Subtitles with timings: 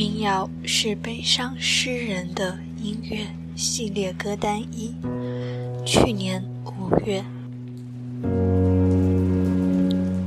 [0.00, 4.94] 民谣是悲伤诗人的音乐系列歌单一。
[5.84, 7.22] 去年五月，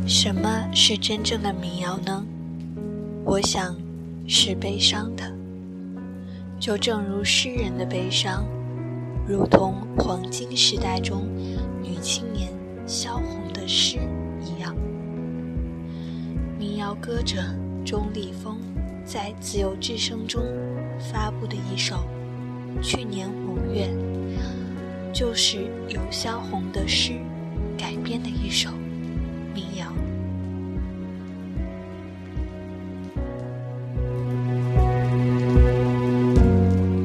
[0.06, 2.24] 什么是真正的民谣呢？
[3.26, 3.76] 我想
[4.28, 5.34] 是悲伤的，
[6.60, 8.46] 就正如诗人的悲伤，
[9.28, 11.28] 如同黄金时代中
[11.82, 12.48] 女青年
[12.86, 13.98] 萧红的诗
[14.40, 14.76] 一样。
[16.60, 17.42] 民谣歌者
[17.84, 18.60] 钟立风
[19.06, 20.42] 在自由之声中
[20.98, 22.08] 发布的一首，
[22.82, 23.90] 去年五月，
[25.14, 27.14] 就是由萧红的诗
[27.78, 28.70] 改编的一首
[29.54, 29.94] 民谣。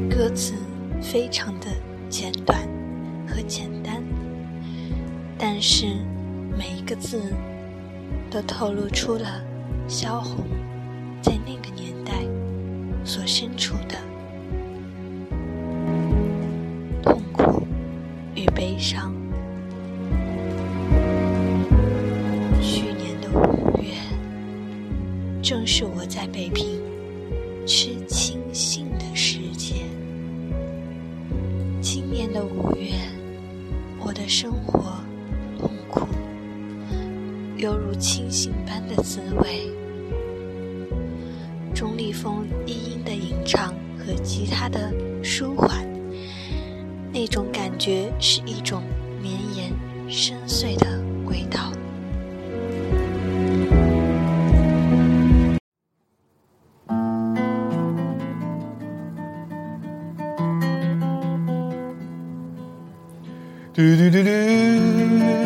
[0.08, 0.54] 歌词
[1.02, 1.66] 非常的
[2.08, 2.60] 简短
[3.26, 4.02] 和简单，
[5.36, 5.86] 但是
[6.56, 7.20] 每一个字
[8.30, 9.42] 都透露出了
[9.88, 10.46] 萧红
[13.28, 13.98] 深处的
[17.02, 17.62] 痛苦
[18.34, 19.12] 与悲伤。
[22.58, 23.92] 去年的五月，
[25.42, 26.80] 正是我在北平
[27.66, 29.84] 吃青杏的时节。
[31.82, 32.94] 今年的五月，
[34.00, 34.94] 我的生活
[35.58, 36.08] 痛苦，
[37.58, 39.70] 犹如清醒般的滋味。
[41.74, 42.44] 钟立风
[43.08, 44.92] 的吟唱和吉他的
[45.22, 45.82] 舒缓，
[47.10, 48.82] 那种感觉是一种
[49.22, 49.72] 绵延
[50.10, 51.72] 深邃的味道。
[63.72, 65.37] 嘟嘟嘟嘟。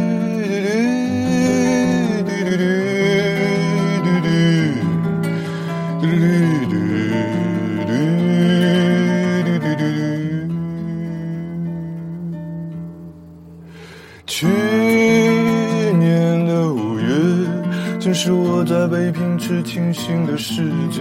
[18.15, 21.01] 是我在北平吃清醒的世界。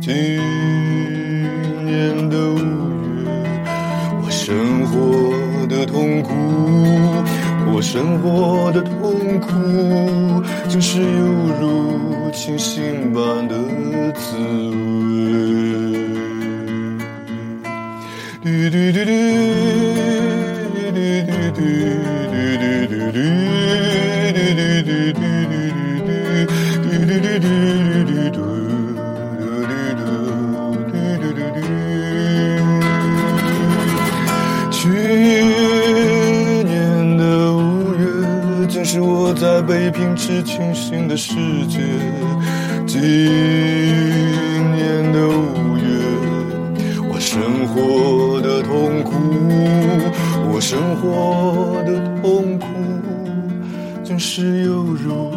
[0.00, 0.14] 今
[1.84, 3.30] 年的五月，
[4.24, 6.32] 我生活的痛苦，
[7.72, 11.06] 我生活的痛苦，竟是犹
[11.60, 13.54] 如清醒般的
[14.12, 16.02] 滋味。
[18.42, 19.10] 嘟嘟嘟嘟
[20.82, 20.98] 嘟嘟
[21.30, 21.62] 嘟嘟
[22.58, 23.18] 嘟嘟嘟
[38.92, 41.34] 是我在北平吃清醒的世
[41.66, 41.78] 界。
[42.86, 45.82] 今年的五月，
[47.08, 49.12] 我生活的痛苦，
[50.52, 52.66] 我生活的痛苦，
[54.04, 55.32] 竟是犹如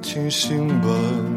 [0.00, 1.33] 清醒般。